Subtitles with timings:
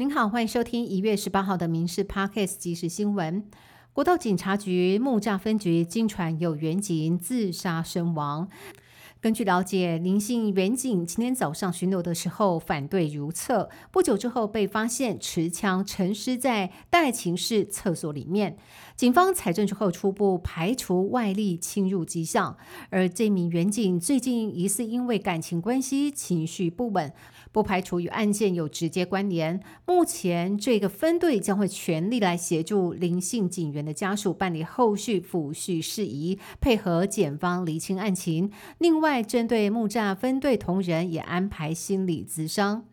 [0.00, 3.42] 您好，欢迎收听一月十八号的《民事 Podcast》即时新闻。
[3.92, 8.48] 国道警察局木栅分局经传有员警自杀身亡。
[9.20, 18.56] 根据了解，林姓员警今天早上巡逻的时候反对如厕，不久之后被发现持枪沉尸在待勤室厕所里面。
[18.94, 22.56] 警方采证之后，初步排除外力侵入迹象。
[22.90, 27.12] 而这名员警最近疑似因为感情关系情绪不稳，
[27.50, 29.60] 不排除与案件有直接关联。
[29.84, 38.50] 目前这个分队将会全力来协助林姓警员的家属办理后续抚恤事宜，配合检方厘清案情。
[38.78, 42.84] 另外，外，针对木栅分队同仁也安排心理咨商。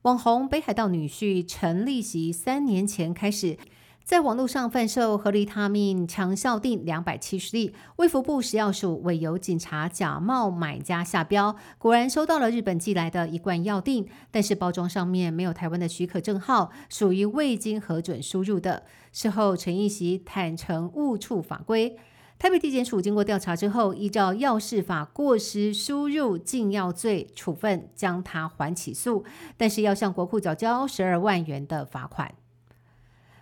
[0.00, 3.58] 网红北海道女婿陈立喜三年前开始
[4.02, 18.84] 在网络上贩售合利他命强效定两百七十粒，卫福部食药署委由警察假冒买家下标，果然收到了日本寄来的一罐药定，但是包装上面没有台湾的许可证号，属于未经核准输入的。
[19.12, 21.98] 事后陈义喜坦诚误触法规。
[22.38, 29.24] 台北地检署经过调查之后，依照药事法过失输入禁药罪处分，将他还起诉，
[29.56, 32.34] 但是要向国库缴交十二万元的罚款。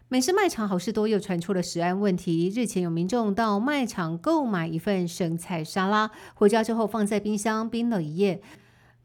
[0.09, 8.41] 美式卖场好事多又传出了食安问题，日前有民众到卖场购买一份生菜沙拉，回家之后放在冰箱冰了一夜。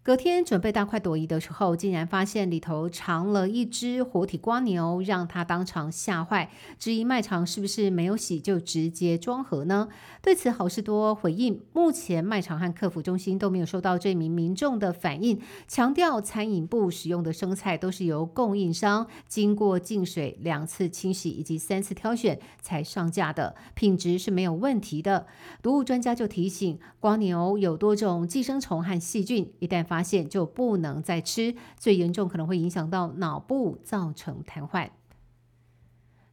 [0.02, 9.90] 隔天准备大快朵颐的时候，竟然发现里头藏了一只活体瓜牛，让他当场吓坏，质疑卖场是不是没有洗就直接装盒呢？
[10.22, 25.28] 对此，好事多回应，目前卖场和客服中心都没有收到这名民众的反应，强调餐饮部使用的生菜都是由供应商经过净水两次清洗以及三次挑选才上架的，品质是没有问题的。
[25.62, 34.90] 毒物专家就提醒，瓜牛有多种寄生虫和细菌，一旦发现就不能再吃，最严重可能会影响到脑部，造成瘫痪。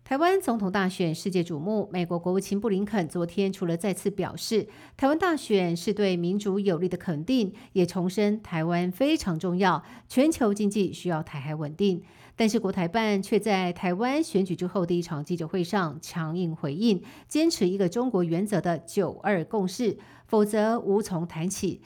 [0.05, 12.05] 台湾总统大选世界瞩目，美国国务卿布林肯昨天除了再次表示台湾大选是对民主有利的肯定，也重申台湾非常重要，全球经济需要台海稳定。
[12.37, 21.81] 但是国台办却在台湾选举之后第一场记者会上强硬回应，坚持一个中国原则的九二共识，否则无从谈起。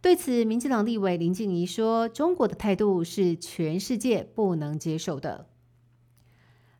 [0.00, 5.46] 对此，民进党立委林静怡说：“中国的态度是全世界不能接受的。”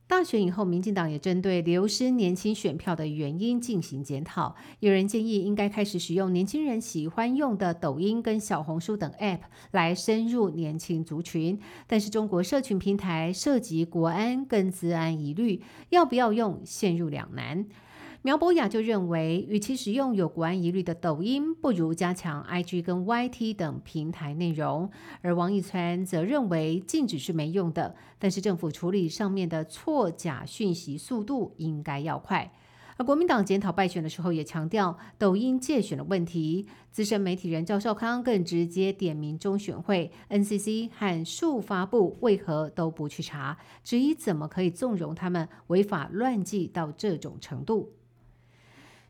[0.06, 4.56] 大选以后，民进党也针对流失年轻选票的原因进行检讨。
[4.80, 9.40] 有人建议应该开始使用年轻人喜欢用的抖音跟小红书等 App
[9.72, 11.60] 来深入年轻族群。
[11.86, 17.66] 但是中国社群平台涉及国安跟资安疑虑，要不要用，陷入两难。
[18.22, 24.90] 苗博雅就认为，与其使用有国安疑虑的抖音，不如加强 IG 跟 YT 等平台内容。
[25.22, 32.52] 而王义川则认为，禁止是没用的，但是政府处理上面的错假讯息速度应该要快。
[32.96, 36.66] 而国民党检讨败选的时候，也强调抖音借选的问题。
[36.90, 47.92] 资深媒体人赵少康更直接点名中选会、NCC 和数发布为何都不去查，质疑怎么可以纵容他们违法乱纪到这种程度。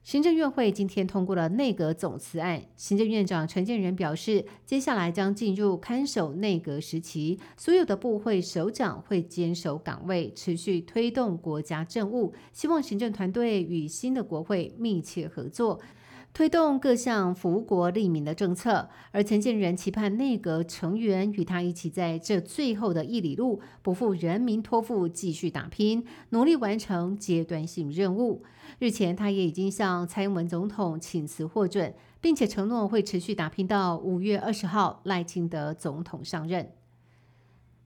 [0.08, 2.62] 行政院会今天通过了内阁总辞案。
[2.78, 12.32] 行政院长陈建仁表示，接下来将进入看守内阁时期，所有的部会首长会坚守岗位，持续推动国家政务。
[12.54, 15.78] 希望行政团队与新的国会密切合作。
[16.38, 28.44] 推动各项福国利民的政策，而陈建仁期盼内阁成员与他一起在这最后的一里路，不负人民托付，继续打拼，努力完成阶段性任务。
[28.78, 36.77] 日前，他也已经向蔡英文总统请辞获准，并且承诺会持续打拼到五月二十号赖清德总统上任。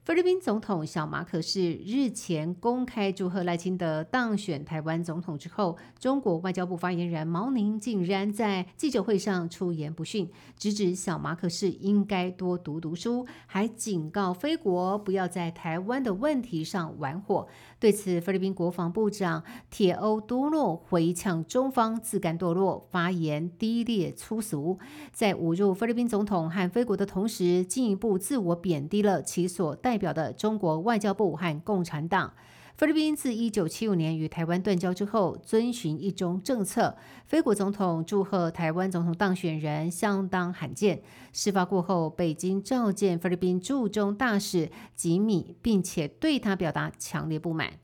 [0.05, 17.47] 菲律宾总统小马可是日前公开祝贺赖清德当选台湾总统之后，中国外交部发言人毛宁竟然在记者会上出言不逊，直指小马可是应该多读读书，还警告菲国不要在台湾的问题上玩火。
[17.79, 24.81] 对此，菲律宾国防部长铁欧多诺回呛中方自甘堕落，发言低劣粗俗，
[25.13, 29.92] 在侮辱菲律宾总统和菲国的同时，进一步自我贬低了其所带。
[29.93, 32.33] 代表的中国外交部和共产党，
[32.79, 36.97] 菲律宾自一九七五年与台湾断交之后，遵循一中政策。
[37.27, 41.03] 菲国总统祝贺台湾总统当选人相当罕见。
[41.35, 47.75] 事发过后，北京召见菲律宾驻中大使吉米，并且对他表达强烈不满。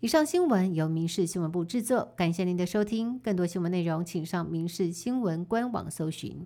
[0.00, 3.16] 以上新闻由民事新闻部制作，感谢您的收听。
[3.20, 6.44] 更多新闻内容，请上民事新闻官网搜寻。